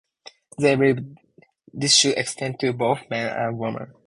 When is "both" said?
2.73-3.07